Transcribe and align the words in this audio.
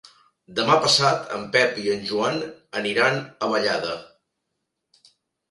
Demà 0.59 0.77
passat 0.85 1.29
en 1.35 1.43
Pep 1.55 1.77
i 1.81 1.85
en 1.97 2.01
Joan 2.13 2.41
aniran 2.83 3.21
a 3.21 3.51
Vallada. 3.53 3.93